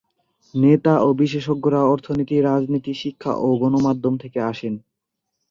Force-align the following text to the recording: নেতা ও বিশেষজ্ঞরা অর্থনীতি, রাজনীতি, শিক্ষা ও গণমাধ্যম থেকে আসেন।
নেতা 0.53 0.93
ও 0.99 1.07
বিশেষজ্ঞরা 1.13 1.81
অর্থনীতি, 1.85 2.35
রাজনীতি, 2.41 2.93
শিক্ষা 2.93 3.33
ও 3.37 3.47
গণমাধ্যম 3.61 4.13
থেকে 4.17 4.39
আসেন। 4.51 4.73